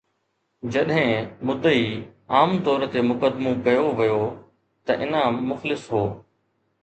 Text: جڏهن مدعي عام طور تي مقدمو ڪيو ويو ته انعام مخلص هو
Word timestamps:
جڏهن 0.75 1.19
مدعي 1.49 1.83
عام 2.37 2.55
طور 2.69 2.85
تي 2.95 3.03
مقدمو 3.09 3.53
ڪيو 3.67 3.85
ويو 3.99 4.23
ته 4.85 4.91
انعام 5.05 5.35
مخلص 5.51 5.85
هو 5.93 6.03